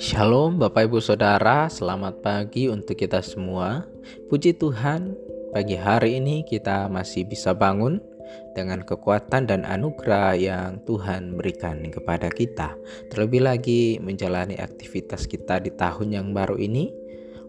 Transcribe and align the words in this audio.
Shalom 0.00 0.56
Bapak 0.56 0.88
Ibu 0.88 1.04
Saudara, 1.04 1.68
selamat 1.68 2.24
pagi 2.24 2.72
untuk 2.72 2.96
kita 2.96 3.20
semua. 3.20 3.84
Puji 4.32 4.56
Tuhan, 4.56 5.12
pagi 5.52 5.76
hari 5.76 6.16
ini 6.16 6.48
kita 6.48 6.88
masih 6.88 7.28
bisa 7.28 7.52
bangun 7.52 8.00
dengan 8.56 8.88
kekuatan 8.88 9.44
dan 9.44 9.68
anugerah 9.68 10.32
yang 10.40 10.80
Tuhan 10.88 11.36
berikan 11.36 11.84
kepada 11.92 12.32
kita. 12.32 12.72
Terlebih 13.12 13.44
lagi 13.44 14.00
menjalani 14.00 14.56
aktivitas 14.56 15.28
kita 15.28 15.60
di 15.60 15.76
tahun 15.76 16.16
yang 16.16 16.32
baru 16.32 16.56
ini. 16.56 16.88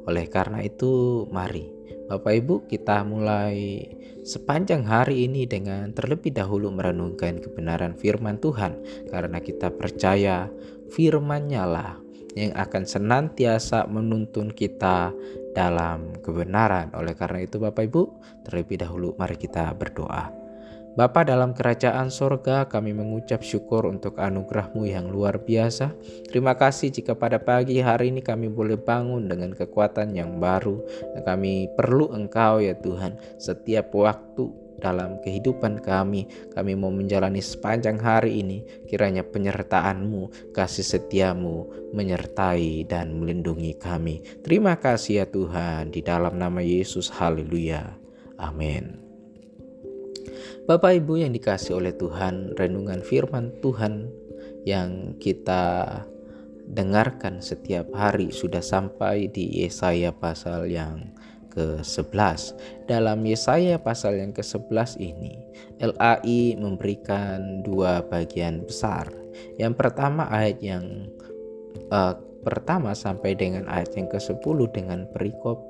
Oleh 0.03 0.27
karena 0.27 0.59
itu, 0.67 1.23
mari 1.31 1.79
Bapak 2.09 2.33
Ibu 2.41 2.65
kita 2.65 3.05
mulai 3.05 3.85
sepanjang 4.25 4.81
hari 4.81 5.29
ini 5.29 5.45
dengan 5.45 5.93
terlebih 5.93 6.33
dahulu 6.33 6.73
merenungkan 6.73 7.37
kebenaran 7.37 7.93
firman 7.93 8.41
Tuhan 8.41 8.81
karena 9.13 9.37
kita 9.37 9.69
percaya 9.69 10.49
firman-Nya 10.89 11.63
lah 11.69 12.01
yang 12.33 12.53
akan 12.57 12.89
senantiasa 12.89 13.85
menuntun 13.85 14.49
kita 14.49 15.13
dalam 15.53 16.17
kebenaran. 16.25 16.89
Oleh 16.97 17.13
karena 17.13 17.45
itu 17.45 17.61
Bapak 17.61 17.85
Ibu, 17.89 18.01
terlebih 18.45 18.81
dahulu 18.81 19.13
mari 19.17 19.37
kita 19.37 19.69
berdoa. 19.77 20.38
Bapa 20.97 21.21
dalam 21.21 21.53
kerajaan 21.53 22.09
sorga 22.09 22.65
kami 22.65 22.91
mengucap 22.95 23.45
syukur 23.45 23.85
untuk 23.85 24.17
anugerahmu 24.17 24.89
yang 24.89 25.09
luar 25.09 25.41
biasa. 25.41 25.93
Terima 26.27 26.57
kasih 26.57 26.89
jika 26.89 27.13
pada 27.13 27.37
pagi 27.37 27.77
hari 27.79 28.09
ini 28.09 28.25
kami 28.25 28.49
boleh 28.49 28.79
bangun 28.79 29.29
dengan 29.29 29.53
kekuatan 29.53 30.17
yang 30.17 30.41
baru. 30.41 30.81
Kami 31.21 31.69
perlu 31.77 32.09
engkau 32.11 32.59
ya 32.63 32.73
Tuhan 32.73 33.15
setiap 33.37 33.93
waktu 33.93 34.69
dalam 34.79 35.19
kehidupan 35.21 35.83
kami. 35.83 36.25
Kami 36.55 36.73
mau 36.73 36.89
menjalani 36.89 37.43
sepanjang 37.43 37.99
hari 37.99 38.41
ini. 38.41 38.63
Kiranya 38.87 39.27
penyertaan-Mu, 39.27 40.55
kasih 40.55 40.87
setiamu 40.87 41.67
menyertai 41.91 42.87
dan 42.87 43.19
melindungi 43.19 43.75
kami. 43.75 44.23
Terima 44.41 44.79
kasih 44.79 45.21
ya 45.21 45.25
Tuhan. 45.27 45.91
Di 45.93 46.01
dalam 46.01 46.39
nama 46.39 46.63
Yesus, 46.63 47.11
haleluya. 47.11 47.99
Amin. 48.39 49.08
Bapak 50.69 51.01
Ibu 51.01 51.17
yang 51.17 51.33
dikasih 51.33 51.81
oleh 51.81 51.97
Tuhan, 51.97 52.53
renungan 52.53 53.01
firman 53.01 53.57
Tuhan 53.57 54.05
yang 54.69 55.17
kita 55.17 55.89
dengarkan 56.69 57.41
setiap 57.41 57.89
hari 57.89 58.29
sudah 58.29 58.61
sampai 58.61 59.33
di 59.33 59.65
Yesaya 59.65 60.13
pasal 60.13 60.69
yang 60.69 61.09
ke-11. 61.49 62.53
Dalam 62.85 63.17
Yesaya 63.25 63.81
pasal 63.81 64.21
yang 64.21 64.29
ke-11 64.29 65.01
ini, 65.01 65.41
LAI 65.81 66.53
memberikan 66.61 67.65
dua 67.65 68.05
bagian 68.05 68.61
besar. 68.61 69.09
Yang 69.57 69.73
pertama 69.73 70.29
ayat 70.29 70.61
yang 70.61 71.09
uh, 71.89 72.13
pertama 72.45 72.93
sampai 72.93 73.33
dengan 73.33 73.65
ayat 73.65 73.97
yang 73.97 74.05
ke-10 74.05 74.57
dengan 74.69 75.09
perikop 75.17 75.65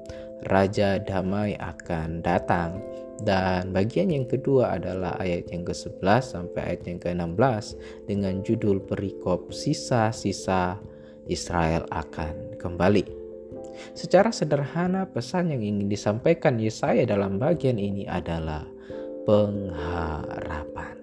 Raja 0.47 1.01
Damai 1.03 1.59
akan 1.59 2.23
datang 2.23 2.79
dan 3.27 3.75
bagian 3.75 4.07
yang 4.07 4.23
kedua 4.23 4.79
adalah 4.79 5.19
ayat 5.19 5.51
yang 5.51 5.67
ke-11 5.67 6.23
sampai 6.23 6.61
ayat 6.63 6.81
yang 6.87 6.99
ke-16 7.03 7.65
dengan 8.07 8.39
judul 8.47 8.79
perikop 8.79 9.51
sisa-sisa 9.51 10.79
Israel 11.27 11.83
akan 11.91 12.55
kembali. 12.55 13.03
Secara 13.95 14.31
sederhana 14.31 15.07
pesan 15.07 15.51
yang 15.51 15.63
ingin 15.63 15.87
disampaikan 15.87 16.59
Yesaya 16.59 17.03
dalam 17.07 17.39
bagian 17.39 17.79
ini 17.79 18.07
adalah 18.07 18.63
pengharapan. 19.23 20.95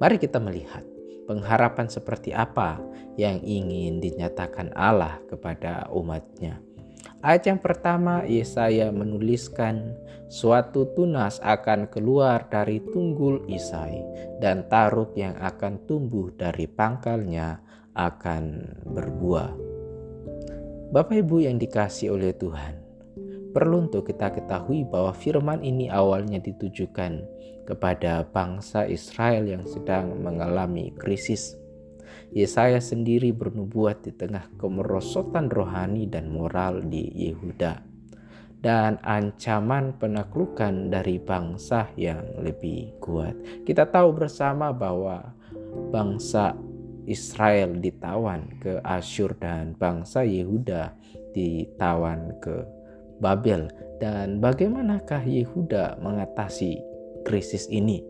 Mari 0.00 0.16
kita 0.20 0.40
melihat 0.40 0.84
pengharapan 1.28 1.88
seperti 1.88 2.32
apa 2.32 2.80
yang 3.20 3.40
ingin 3.44 4.00
dinyatakan 4.00 4.72
Allah 4.76 5.20
kepada 5.28 5.88
umatnya. 5.92 6.67
Ayat 7.18 7.50
yang 7.50 7.58
pertama, 7.58 8.22
Yesaya 8.22 8.94
menuliskan 8.94 9.98
suatu 10.30 10.86
tunas 10.94 11.42
akan 11.42 11.90
keluar 11.90 12.46
dari 12.46 12.78
tunggul 12.78 13.42
Isai 13.50 13.98
dan 14.38 14.70
taruk 14.70 15.18
yang 15.18 15.34
akan 15.34 15.82
tumbuh 15.90 16.30
dari 16.38 16.70
pangkalnya 16.70 17.58
akan 17.98 18.62
berbuah. 18.94 19.50
Bapak 20.94 21.18
Ibu 21.26 21.42
yang 21.42 21.58
dikasih 21.58 22.14
oleh 22.14 22.30
Tuhan, 22.38 22.78
perlu 23.50 23.90
untuk 23.90 24.06
kita 24.06 24.30
ketahui 24.38 24.86
bahwa 24.86 25.10
firman 25.10 25.66
ini 25.66 25.90
awalnya 25.90 26.38
ditujukan 26.38 27.26
kepada 27.66 28.30
bangsa 28.30 28.86
Israel 28.86 29.42
yang 29.42 29.66
sedang 29.66 30.22
mengalami 30.22 30.94
krisis 30.94 31.57
Yesaya 32.32 32.82
sendiri 32.82 33.32
bernubuat 33.32 34.04
di 34.04 34.12
tengah 34.12 34.48
kemerosotan 34.60 35.48
rohani 35.48 36.04
dan 36.08 36.28
moral 36.28 36.84
di 36.84 37.08
Yehuda 37.08 37.88
dan 38.58 38.98
ancaman 39.06 39.94
penaklukan 39.96 40.90
dari 40.90 41.22
bangsa 41.22 41.86
yang 41.94 42.22
lebih 42.42 42.98
kuat. 42.98 43.34
Kita 43.62 43.86
tahu 43.86 44.18
bersama 44.18 44.74
bahwa 44.74 45.22
bangsa 45.94 46.58
Israel 47.08 47.78
ditawan 47.78 48.60
ke 48.60 48.82
Asyur 48.84 49.32
dan 49.38 49.78
bangsa 49.78 50.26
Yehuda 50.26 50.92
ditawan 51.32 52.36
ke 52.42 52.66
Babel. 53.22 53.70
Dan 53.98 54.38
bagaimanakah 54.38 55.26
Yehuda 55.26 55.98
mengatasi 55.98 56.78
krisis 57.28 57.68
ini? 57.68 58.00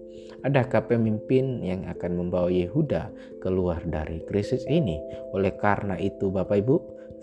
Adakah 0.46 0.86
pemimpin 0.86 1.58
yang 1.66 1.90
akan 1.90 2.14
membawa 2.14 2.46
Yehuda 2.46 3.10
keluar 3.42 3.82
dari 3.82 4.22
krisis 4.22 4.62
ini? 4.70 5.02
Oleh 5.34 5.58
karena 5.58 5.98
itu, 5.98 6.30
Bapak 6.30 6.62
Ibu, 6.62 6.76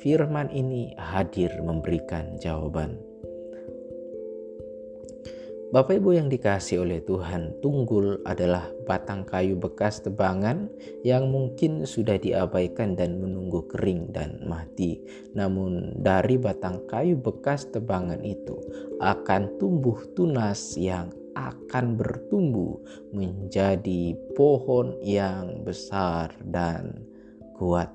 firman 0.04 0.52
ini 0.52 0.92
hadir 1.00 1.56
memberikan 1.64 2.36
jawaban. 2.44 3.00
Bapak 5.76 6.00
Ibu 6.00 6.16
yang 6.16 6.32
dikasih 6.32 6.88
oleh 6.88 7.04
Tuhan, 7.04 7.60
tunggul 7.60 8.24
adalah 8.24 8.70
batang 8.88 9.28
kayu 9.28 9.60
bekas 9.60 10.00
tebangan 10.00 10.72
yang 11.04 11.28
mungkin 11.28 11.84
sudah 11.84 12.16
diabaikan 12.16 12.96
dan 12.96 13.20
menunggu 13.20 13.66
kering 13.68 14.14
dan 14.16 14.40
mati. 14.48 15.04
Namun 15.36 16.00
dari 16.00 16.40
batang 16.40 16.86
kayu 16.88 17.20
bekas 17.20 17.68
tebangan 17.76 18.24
itu 18.24 18.56
akan 19.04 19.60
tumbuh 19.60 20.00
tunas 20.16 20.80
yang 20.80 21.12
akan 21.36 22.00
bertumbuh 22.00 22.80
menjadi 23.12 24.16
pohon 24.34 24.96
yang 25.04 25.62
besar 25.68 26.32
dan 26.42 27.06
kuat. 27.60 27.92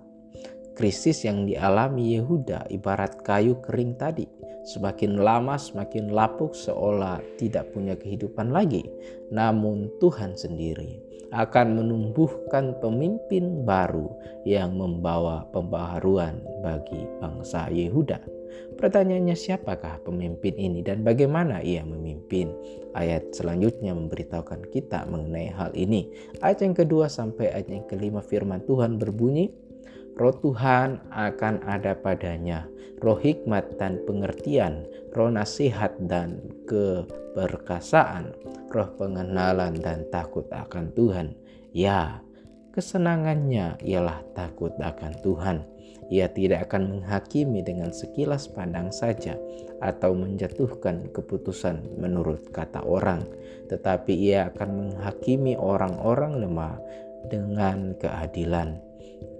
Krisis 0.77 1.28
yang 1.28 1.45
dialami 1.45 2.17
Yehuda 2.17 2.73
ibarat 2.73 3.21
kayu 3.21 3.61
kering 3.61 4.01
tadi, 4.01 4.25
semakin 4.65 5.21
lama 5.21 5.61
semakin 5.61 6.09
lapuk 6.09 6.56
seolah 6.56 7.21
tidak 7.37 7.69
punya 7.77 7.99
kehidupan 8.01 8.49
lagi. 8.49 8.89
Namun 9.28 9.93
Tuhan 10.01 10.39
sendiri 10.41 11.09
akan 11.31 11.79
menumbuhkan 11.79 12.75
pemimpin 12.83 13.63
baru 13.63 14.11
yang 14.43 14.75
membawa 14.75 15.47
pembaharuan 15.55 16.43
bagi 16.63 17.07
bangsa 17.23 17.71
Yehuda. 17.71 18.19
Pertanyaannya 18.51 19.37
siapakah 19.39 20.03
pemimpin 20.03 20.59
ini 20.59 20.83
dan 20.83 21.07
bagaimana 21.07 21.63
ia 21.63 21.87
memimpin? 21.87 22.51
Ayat 22.99 23.31
selanjutnya 23.31 23.95
memberitahukan 23.95 24.67
kita 24.75 25.07
mengenai 25.07 25.55
hal 25.55 25.71
ini. 25.79 26.11
Ayat 26.43 26.67
yang 26.67 26.75
kedua 26.75 27.07
sampai 27.07 27.55
ayat 27.55 27.71
yang 27.71 27.87
kelima 27.87 28.19
firman 28.19 28.65
Tuhan 28.67 28.99
berbunyi, 28.99 29.55
Roh 30.19 30.35
Tuhan 30.43 30.99
akan 31.15 31.55
ada 31.65 31.95
padanya, 31.95 32.67
roh 33.00 33.19
hikmat 33.19 33.81
dan 33.81 33.99
pengertian, 34.05 34.84
roh 35.16 35.33
nasihat 35.33 35.97
dan 36.05 36.41
keperkasaan, 36.69 38.37
roh 38.69 38.91
pengenalan 39.00 39.81
dan 39.81 40.05
takut 40.12 40.47
akan 40.53 40.93
Tuhan. 40.93 41.34
Ya, 41.72 42.21
kesenangannya 42.77 43.80
ialah 43.83 44.21
takut 44.36 44.77
akan 44.78 45.13
Tuhan 45.25 45.59
ia 46.10 46.27
tidak 46.27 46.69
akan 46.69 46.98
menghakimi 46.98 47.63
dengan 47.63 47.95
sekilas 47.95 48.51
pandang 48.51 48.91
saja 48.91 49.39
atau 49.78 50.13
menjatuhkan 50.13 51.15
keputusan 51.15 52.03
menurut 52.03 52.51
kata 52.51 52.83
orang, 52.83 53.22
tetapi 53.71 54.13
ia 54.19 54.51
akan 54.51 54.71
menghakimi 54.91 55.54
orang-orang 55.54 56.42
lemah 56.42 56.77
dengan 57.30 57.95
keadilan 57.97 58.83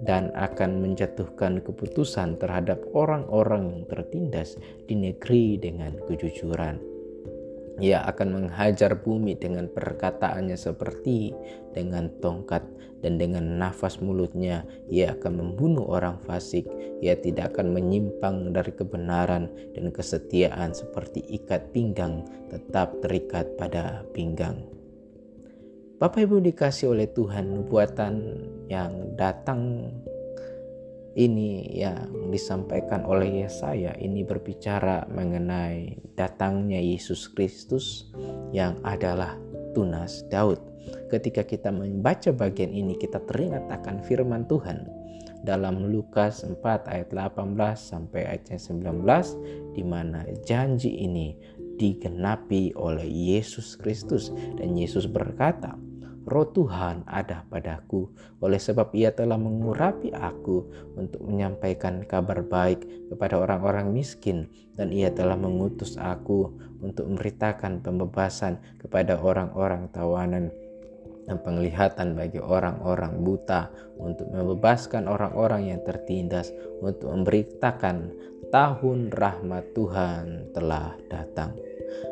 dan 0.01 0.33
akan 0.33 0.81
menjatuhkan 0.81 1.61
keputusan 1.61 2.41
terhadap 2.41 2.81
orang-orang 2.97 3.69
yang 3.69 3.83
tertindas 3.85 4.57
di 4.89 4.97
negeri 4.97 5.61
dengan 5.61 5.97
kejujuran. 6.09 6.81
Ia 7.81 8.05
akan 8.05 8.27
menghajar 8.29 8.99
bumi 8.99 9.33
dengan 9.39 9.65
perkataannya 9.71 10.53
seperti 10.53 11.33
dengan 11.73 12.13
tongkat 12.21 12.61
dan 13.01 13.17
dengan 13.17 13.57
nafas 13.57 13.97
mulutnya 13.97 14.61
ia 14.85 15.17
akan 15.17 15.41
membunuh 15.41 15.89
orang 15.89 16.21
fasik. 16.21 16.69
Ia 17.01 17.17
tidak 17.17 17.57
akan 17.57 17.73
menyimpang 17.73 18.53
dari 18.53 18.69
kebenaran 18.77 19.49
dan 19.73 19.89
kesetiaan 19.89 20.77
seperti 20.77 21.25
ikat 21.41 21.73
pinggang 21.73 22.21
tetap 22.53 22.93
terikat 23.01 23.49
pada 23.57 24.05
pinggang. 24.13 24.61
Bapak 25.97 26.25
Ibu 26.25 26.41
dikasih 26.41 26.97
oleh 26.97 27.09
Tuhan 27.09 27.49
nubuatan 27.61 28.13
yang 28.71 29.19
datang 29.19 29.91
ini 31.11 31.67
yang 31.75 32.31
disampaikan 32.31 33.03
oleh 33.03 33.43
Yesaya 33.43 33.91
ini 33.99 34.23
berbicara 34.23 35.03
mengenai 35.11 35.99
datangnya 36.15 36.79
Yesus 36.79 37.27
Kristus 37.27 38.07
yang 38.55 38.79
adalah 38.87 39.35
tunas 39.75 40.23
Daud. 40.31 40.63
Ketika 41.11 41.43
kita 41.43 41.67
membaca 41.67 42.31
bagian 42.31 42.71
ini 42.71 42.95
kita 42.95 43.19
teringat 43.27 43.67
akan 43.67 43.99
firman 44.07 44.47
Tuhan 44.47 44.87
dalam 45.43 45.91
Lukas 45.91 46.47
4 46.47 46.63
ayat 46.87 47.11
18 47.11 47.59
sampai 47.75 48.31
ayat 48.31 48.55
19 48.55 49.75
di 49.75 49.83
mana 49.83 50.23
janji 50.47 50.95
ini 50.95 51.35
digenapi 51.75 52.71
oleh 52.79 53.09
Yesus 53.09 53.75
Kristus 53.75 54.31
dan 54.55 54.77
Yesus 54.79 55.09
berkata 55.09 55.75
Roh 56.21 56.45
Tuhan 56.53 57.01
ada 57.09 57.41
padaku, 57.49 58.13
oleh 58.45 58.61
sebab 58.61 58.93
Ia 58.93 59.09
telah 59.09 59.41
mengurapi 59.41 60.13
aku 60.13 60.69
untuk 60.93 61.25
menyampaikan 61.25 62.05
kabar 62.05 62.45
baik 62.45 63.09
kepada 63.09 63.41
orang-orang 63.41 63.89
miskin, 63.89 64.45
dan 64.77 64.93
Ia 64.93 65.09
telah 65.09 65.33
mengutus 65.33 65.97
aku 65.97 66.53
untuk 66.85 67.09
memberitakan 67.09 67.81
pembebasan 67.81 68.61
kepada 68.77 69.17
orang-orang 69.17 69.89
tawanan 69.89 70.53
dan 71.25 71.37
penglihatan 71.41 72.13
bagi 72.13 72.37
orang-orang 72.37 73.25
buta, 73.25 73.73
untuk 73.97 74.29
membebaskan 74.29 75.09
orang-orang 75.09 75.73
yang 75.73 75.81
tertindas, 75.81 76.53
untuk 76.85 77.09
memberitakan 77.17 78.13
tahun 78.53 79.09
rahmat 79.09 79.73
Tuhan 79.73 80.53
telah 80.53 80.93
datang. 81.09 81.70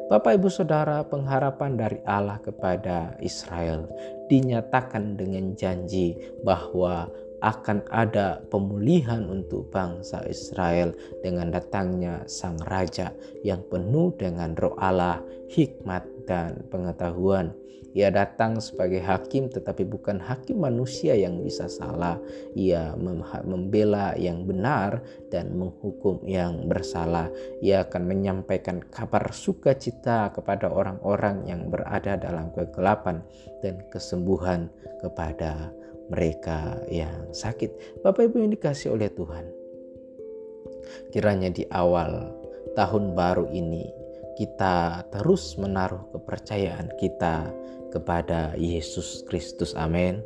Bapak, 0.09 0.41
ibu, 0.41 0.49
saudara, 0.49 1.05
pengharapan 1.05 1.77
dari 1.77 1.99
Allah 2.05 2.41
kepada 2.41 3.15
Israel 3.21 3.85
dinyatakan 4.29 5.17
dengan 5.17 5.53
janji 5.57 6.17
bahwa 6.45 7.09
akan 7.39 7.87
ada 7.87 8.43
pemulihan 8.51 9.23
untuk 9.31 9.71
bangsa 9.71 10.19
Israel 10.27 10.91
dengan 11.23 11.55
datangnya 11.55 12.27
Sang 12.27 12.59
Raja 12.67 13.15
yang 13.47 13.63
penuh 13.71 14.11
dengan 14.19 14.51
roh 14.59 14.75
Allah, 14.75 15.23
hikmat, 15.47 16.03
dan 16.29 16.61
pengetahuan. 16.69 17.57
Ia 17.97 18.13
datang 18.13 18.61
sebagai 18.61 19.01
hakim 19.01 19.49
tetapi 19.49 19.81
bukan 19.81 20.21
hakim 20.21 20.61
manusia 20.61 21.17
yang 21.17 21.41
bisa 21.41 21.65
salah. 21.65 22.21
Ia 22.53 22.93
membela 23.41 24.13
yang 24.13 24.45
benar 24.45 25.01
dan 25.33 25.57
menghukum 25.57 26.21
yang 26.21 26.69
bersalah. 26.69 27.33
Ia 27.65 27.89
akan 27.89 28.05
menyampaikan 28.05 28.85
kabar 28.93 29.33
sukacita 29.33 30.29
kepada 30.29 30.69
orang-orang 30.69 31.49
yang 31.49 31.73
berada 31.73 32.13
dalam 32.13 32.53
kegelapan 32.53 33.25
dan 33.65 33.81
kesembuhan 33.89 34.69
kepada 35.01 35.73
mereka 36.13 36.77
yang 36.93 37.33
sakit. 37.33 38.01
Bapak 38.05 38.29
Ibu 38.29 38.45
yang 38.45 38.53
dikasih 38.53 38.93
oleh 38.93 39.09
Tuhan. 39.09 39.49
Kiranya 41.09 41.49
di 41.49 41.65
awal 41.73 42.33
tahun 42.77 43.17
baru 43.17 43.49
ini 43.49 43.98
kita 44.39 45.03
terus 45.11 45.59
menaruh 45.59 46.07
kepercayaan 46.15 46.95
kita 46.95 47.51
kepada 47.91 48.55
Yesus 48.55 49.27
Kristus. 49.27 49.75
Amin. 49.75 50.23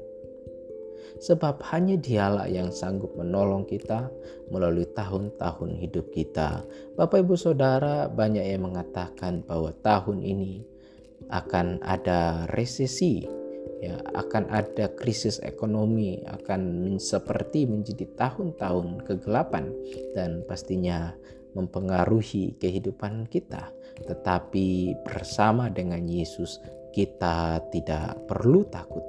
Sebab 1.17 1.63
hanya 1.73 1.97
dialah 1.97 2.45
yang 2.45 2.69
sanggup 2.69 3.15
menolong 3.17 3.65
kita 3.65 4.11
melalui 4.53 4.85
tahun-tahun 4.91 5.81
hidup 5.81 6.13
kita. 6.13 6.61
Bapak 6.93 7.25
Ibu 7.25 7.33
Saudara 7.39 8.05
banyak 8.11 8.43
yang 8.43 8.69
mengatakan 8.69 9.41
bahwa 9.41 9.71
tahun 9.81 10.21
ini 10.21 10.61
akan 11.31 11.81
ada 11.81 12.45
resesi 12.51 13.23
ya 13.83 13.99
akan 14.15 14.47
ada 14.47 14.91
krisis 14.95 15.43
ekonomi 15.43 16.23
akan 16.23 16.95
seperti 16.99 17.67
menjadi 17.67 18.07
tahun-tahun 18.15 19.03
kegelapan 19.03 19.71
dan 20.15 20.43
pastinya 20.47 21.11
mempengaruhi 21.51 22.55
kehidupan 22.59 23.27
kita 23.27 23.71
tetapi 24.07 24.97
bersama 25.03 25.67
dengan 25.71 26.03
Yesus 26.05 26.59
kita 26.93 27.59
tidak 27.73 28.15
perlu 28.29 28.63
takut. 28.69 29.03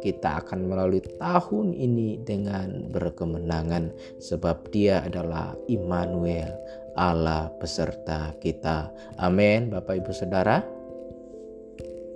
Kita 0.00 0.40
akan 0.40 0.64
melalui 0.64 1.04
tahun 1.20 1.76
ini 1.76 2.24
dengan 2.24 2.88
berkemenangan 2.88 3.92
sebab 4.16 4.72
dia 4.72 5.04
adalah 5.04 5.52
Immanuel 5.68 6.56
Allah 6.96 7.52
beserta 7.60 8.32
kita. 8.40 8.88
Amin 9.20 9.68
Bapak 9.68 10.00
Ibu 10.00 10.12
Saudara. 10.16 10.64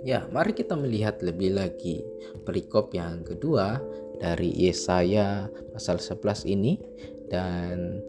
Ya, 0.05 0.21
mari 0.29 0.53
kita 0.53 0.77
melihat 0.77 1.17
lebih 1.25 1.57
lagi 1.57 2.05
perikop 2.45 2.93
yang 2.93 3.25
kedua 3.25 3.81
dari 4.21 4.53
Yesaya 4.53 5.49
pasal 5.73 5.97
11 5.97 6.45
ini. 6.45 6.77
Dan 7.25 8.01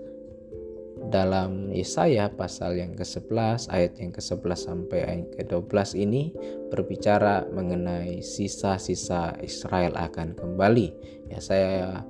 dalam 1.08 1.70
Yesaya 1.70 2.29
pasal 2.32 2.79
yang 2.79 2.93
ke-11 2.99 3.70
ayat 3.70 3.93
yang 3.99 4.12
ke-11 4.12 4.58
sampai 4.58 5.00
ayat 5.06 5.29
ke-12 5.38 5.76
ini 5.97 6.35
berbicara 6.69 7.47
mengenai 7.50 8.20
sisa-sisa 8.20 9.38
Israel 9.43 9.94
akan 9.94 10.35
kembali. 10.35 10.88
Ya, 11.31 11.38
saya 11.38 12.06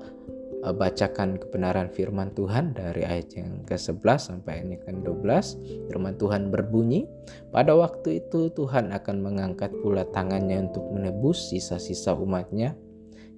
Eh, 0.67 0.75
bacakan 0.75 1.39
kebenaran 1.39 1.87
firman 1.95 2.35
Tuhan 2.35 2.75
dari 2.75 3.07
ayat 3.07 3.39
yang 3.39 3.63
ke-11 3.71 4.19
sampai 4.19 4.67
ayat 4.67 4.83
yang 4.83 5.05
ke-12. 5.05 5.63
Firman 5.87 6.19
Tuhan 6.19 6.51
berbunyi, 6.51 7.07
pada 7.55 7.79
waktu 7.79 8.25
itu 8.25 8.51
Tuhan 8.51 8.91
akan 8.91 9.17
mengangkat 9.23 9.71
pula 9.79 10.03
tangannya 10.11 10.67
untuk 10.67 10.83
menebus 10.91 11.55
sisa-sisa 11.55 12.19
umatnya 12.19 12.75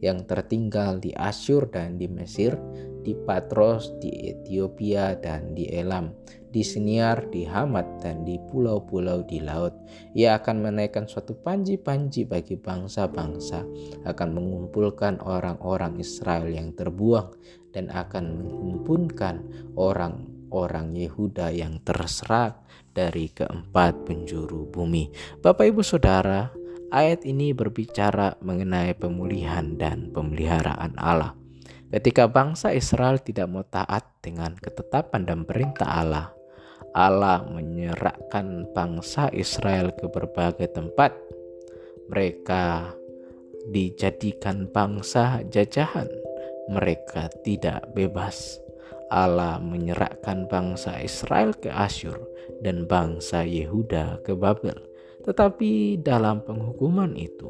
yang 0.00 0.24
tertinggal 0.24 1.02
di 1.04 1.12
Asyur 1.12 1.68
dan 1.68 2.00
di 2.00 2.08
Mesir, 2.08 2.56
di 3.08 3.16
Patros, 3.16 3.96
di 3.96 4.12
Ethiopia 4.28 5.16
dan 5.16 5.56
di 5.56 5.64
Elam, 5.72 6.12
di 6.52 6.60
Seniar, 6.60 7.32
di 7.32 7.48
Hamat, 7.48 8.04
dan 8.04 8.20
di 8.28 8.36
pulau-pulau 8.36 9.24
di 9.24 9.40
laut. 9.40 9.72
Ia 10.12 10.36
akan 10.36 10.68
menaikkan 10.68 11.08
suatu 11.08 11.32
panji-panji 11.32 12.28
bagi 12.28 12.60
bangsa-bangsa, 12.60 13.64
akan 14.04 14.28
mengumpulkan 14.36 15.24
orang-orang 15.24 15.96
Israel 15.96 16.52
yang 16.52 16.76
terbuang, 16.76 17.32
dan 17.72 17.88
akan 17.88 18.44
menghimpunkan 18.44 19.40
orang-orang 19.80 20.92
Yehuda 20.92 21.48
yang 21.48 21.80
terserak 21.80 22.60
dari 22.92 23.32
keempat 23.32 24.04
penjuru 24.04 24.68
bumi. 24.68 25.08
Bapak, 25.40 25.64
ibu, 25.64 25.80
saudara, 25.80 26.52
ayat 26.92 27.24
ini 27.24 27.56
berbicara 27.56 28.36
mengenai 28.44 28.92
pemulihan 28.92 29.80
dan 29.80 30.12
pemeliharaan 30.12 30.92
Allah. 31.00 31.47
Ketika 31.88 32.28
bangsa 32.28 32.76
Israel 32.76 33.16
tidak 33.16 33.48
mau 33.48 33.64
taat 33.64 34.04
dengan 34.20 34.52
ketetapan 34.60 35.24
dan 35.24 35.48
perintah 35.48 36.04
Allah, 36.04 36.28
Allah 36.92 37.48
menyerahkan 37.48 38.68
bangsa 38.76 39.32
Israel 39.32 39.96
ke 39.96 40.04
berbagai 40.08 40.68
tempat. 40.76 41.16
Mereka 42.12 42.92
dijadikan 43.72 44.68
bangsa 44.68 45.40
jajahan. 45.48 46.08
Mereka 46.68 47.32
tidak 47.40 47.88
bebas. 47.96 48.60
Allah 49.08 49.56
menyerahkan 49.56 50.44
bangsa 50.52 51.00
Israel 51.00 51.56
ke 51.56 51.72
Asyur 51.72 52.20
dan 52.60 52.84
bangsa 52.84 53.48
Yehuda 53.48 54.20
ke 54.20 54.36
Babel. 54.36 54.76
Tetapi 55.24 56.04
dalam 56.04 56.44
penghukuman 56.44 57.16
itu, 57.16 57.48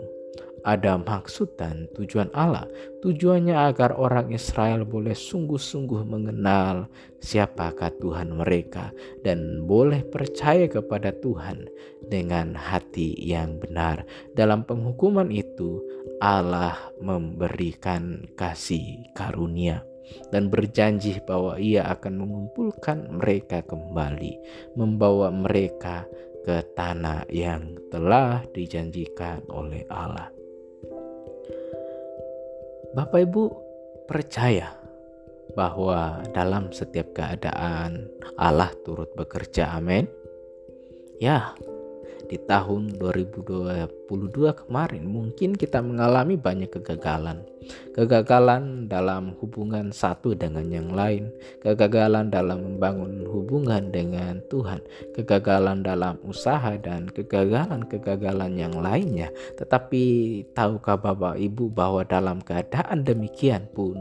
ada 0.69 1.01
maksud 1.01 1.57
dan 1.57 1.89
tujuan 1.97 2.29
Allah. 2.37 2.69
Tujuannya 3.01 3.57
agar 3.57 3.97
orang 3.97 4.29
Israel 4.37 4.85
boleh 4.85 5.17
sungguh-sungguh 5.17 6.05
mengenal 6.05 6.93
siapakah 7.25 7.89
Tuhan 7.97 8.37
mereka 8.37 8.93
dan 9.25 9.65
boleh 9.65 10.05
percaya 10.05 10.69
kepada 10.69 11.17
Tuhan 11.17 11.65
dengan 12.13 12.53
hati 12.53 13.17
yang 13.17 13.57
benar. 13.57 14.05
Dalam 14.37 14.69
penghukuman 14.69 15.33
itu, 15.33 15.81
Allah 16.21 16.77
memberikan 17.01 18.29
kasih 18.37 19.09
karunia 19.17 19.81
dan 20.29 20.53
berjanji 20.53 21.21
bahwa 21.25 21.57
ia 21.57 21.89
akan 21.89 22.25
mengumpulkan 22.25 23.09
mereka 23.17 23.65
kembali, 23.65 24.37
membawa 24.77 25.33
mereka 25.33 26.05
ke 26.49 26.65
tanah 26.73 27.29
yang 27.29 27.77
telah 27.93 28.41
dijanjikan 28.57 29.45
oleh 29.53 29.85
Allah. 29.93 30.38
Bapak 32.97 33.21
Ibu 33.29 33.43
percaya 34.09 34.73
bahwa 35.53 36.25
dalam 36.33 36.73
setiap 36.73 37.13
keadaan 37.13 38.09
Allah 38.41 38.73
turut 38.85 39.13
bekerja. 39.17 39.77
Amin. 39.77 40.09
Ya, 41.19 41.53
di 42.29 42.37
tahun 42.45 43.01
2022 43.01 44.05
kemarin 44.65 45.05
mungkin 45.09 45.57
kita 45.57 45.81
mengalami 45.81 46.37
banyak 46.37 46.69
kegagalan. 46.69 47.41
Kegagalan 47.93 48.89
dalam 48.89 49.37
hubungan 49.41 49.93
satu 49.93 50.33
dengan 50.33 50.69
yang 50.69 50.93
lain, 50.93 51.33
kegagalan 51.61 52.29
dalam 52.29 52.65
membangun 52.65 53.25
hubungan 53.29 53.89
dengan 53.93 54.41
Tuhan, 54.49 54.81
kegagalan 55.17 55.85
dalam 55.85 56.17
usaha 56.25 56.77
dan 56.81 57.09
kegagalan-kegagalan 57.13 58.57
yang 58.57 58.77
lainnya. 58.77 59.29
Tetapi 59.57 60.05
tahukah 60.53 60.97
Bapak 61.01 61.37
Ibu 61.37 61.73
bahwa 61.73 62.05
dalam 62.05 62.41
keadaan 62.45 63.05
demikian 63.05 63.69
pun 63.73 64.01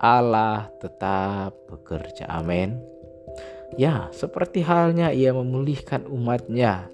Allah 0.00 0.68
tetap 0.80 1.56
bekerja. 1.68 2.28
Amin. 2.28 2.76
Ya, 3.74 4.08
seperti 4.14 4.62
halnya 4.62 5.10
ia 5.10 5.34
memulihkan 5.34 6.06
umatnya 6.06 6.86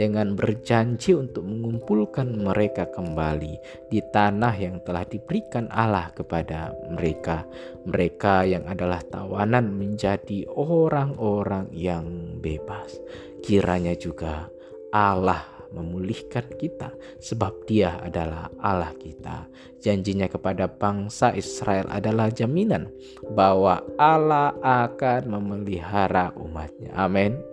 dengan 0.00 0.32
berjanji 0.32 1.12
untuk 1.12 1.44
mengumpulkan 1.44 2.40
mereka 2.40 2.88
kembali 2.88 3.60
di 3.92 4.00
tanah 4.00 4.56
yang 4.56 4.80
telah 4.80 5.04
diberikan 5.04 5.68
Allah 5.68 6.08
kepada 6.16 6.72
mereka. 6.88 7.44
Mereka 7.84 8.48
yang 8.48 8.64
adalah 8.64 9.04
tawanan 9.04 9.76
menjadi 9.76 10.48
orang-orang 10.56 11.68
yang 11.76 12.40
bebas. 12.40 12.96
Kiranya 13.44 13.92
juga 13.92 14.48
Allah 14.88 15.44
memulihkan 15.68 16.48
kita 16.56 16.96
sebab 17.20 17.68
dia 17.68 18.00
adalah 18.00 18.48
Allah 18.56 18.96
kita. 18.96 19.52
Janjinya 19.84 20.32
kepada 20.32 20.64
bangsa 20.64 21.36
Israel 21.36 21.86
adalah 21.92 22.32
jaminan 22.32 22.88
bahwa 23.36 23.84
Allah 24.00 24.56
akan 24.64 25.28
memelihara 25.28 26.32
umatnya. 26.40 26.90
Amin. 26.96 27.49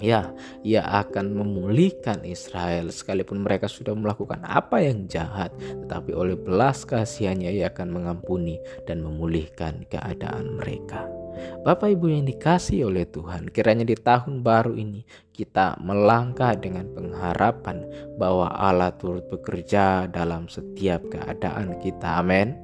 Ya, 0.00 0.32
ia 0.64 0.80
akan 0.80 1.36
memulihkan 1.36 2.24
Israel 2.24 2.88
sekalipun 2.88 3.44
mereka 3.44 3.68
sudah 3.68 3.92
melakukan 3.92 4.40
apa 4.48 4.80
yang 4.80 5.04
jahat, 5.04 5.52
tetapi 5.84 6.16
oleh 6.16 6.40
belas 6.40 6.88
kasihannya 6.88 7.52
ia 7.52 7.68
akan 7.68 7.92
mengampuni 7.92 8.56
dan 8.88 9.04
memulihkan 9.04 9.84
keadaan 9.92 10.56
mereka. 10.56 11.04
Bapak 11.60 12.00
Ibu 12.00 12.16
yang 12.16 12.24
dikasih 12.24 12.88
oleh 12.88 13.04
Tuhan, 13.08 13.52
kiranya 13.52 13.84
di 13.84 13.96
tahun 13.96 14.40
baru 14.40 14.72
ini 14.72 15.04
kita 15.36 15.76
melangkah 15.80 16.56
dengan 16.56 16.88
pengharapan 16.96 17.84
bahwa 18.16 18.48
Allah 18.56 18.92
turut 18.96 19.24
bekerja 19.28 20.08
dalam 20.08 20.48
setiap 20.48 21.04
keadaan 21.12 21.76
kita. 21.80 22.24
Amin. 22.24 22.56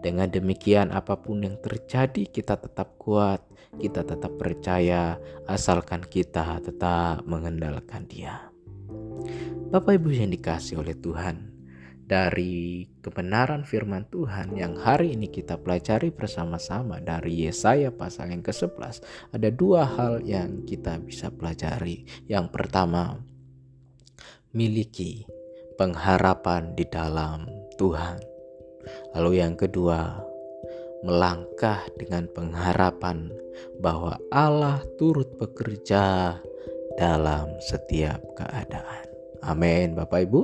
Dengan 0.00 0.32
demikian, 0.32 0.96
apa 0.96 1.12
pun 1.20 1.44
yang 1.44 1.60
terjadi, 1.60 2.24
kita 2.24 2.56
tetap 2.56 2.96
kuat, 2.96 3.44
kita 3.78 4.02
tetap 4.02 4.34
percaya, 4.40 5.20
asalkan 5.46 6.02
kita 6.02 6.58
tetap 6.64 7.22
mengandalkan 7.28 8.08
Dia. 8.10 8.50
Bapak 9.70 10.02
Ibu 10.02 10.10
yang 10.10 10.34
dikasih 10.34 10.82
oleh 10.82 10.98
Tuhan, 10.98 11.50
dari 12.10 12.90
kebenaran 13.06 13.62
firman 13.62 14.02
Tuhan 14.10 14.58
yang 14.58 14.74
hari 14.74 15.14
ini 15.14 15.30
kita 15.30 15.62
pelajari 15.62 16.10
bersama-sama 16.10 16.98
dari 16.98 17.46
Yesaya 17.46 17.94
pasal 17.94 18.34
yang 18.34 18.42
ke-11 18.42 18.98
ada 19.30 19.48
dua 19.54 19.86
hal 19.86 20.18
yang 20.26 20.66
kita 20.66 20.98
bisa 20.98 21.30
pelajari. 21.30 22.02
Yang 22.26 22.50
pertama, 22.50 23.22
miliki 24.50 25.22
pengharapan 25.78 26.74
di 26.74 26.82
dalam 26.90 27.46
Tuhan. 27.78 28.18
Lalu 29.14 29.32
yang 29.38 29.54
kedua, 29.54 30.29
melangkah 31.00 31.80
dengan 31.96 32.28
pengharapan 32.30 33.32
bahwa 33.80 34.20
Allah 34.28 34.84
turut 35.00 35.28
bekerja 35.40 36.36
dalam 37.00 37.48
setiap 37.64 38.20
keadaan. 38.36 39.06
Amin, 39.40 39.96
Bapak 39.96 40.28
Ibu. 40.28 40.40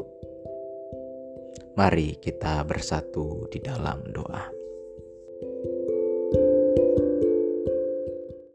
Mari 1.76 2.16
kita 2.16 2.64
bersatu 2.64 3.44
di 3.52 3.60
dalam 3.60 4.00
doa. 4.08 4.55